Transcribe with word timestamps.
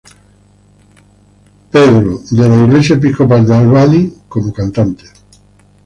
Peter's 1.71 2.31
Episcopal 2.89 3.41
Church 3.45 3.47
de 3.49 3.53
Albany 3.55 4.13
como 4.27 4.51
cantante. 4.51 5.03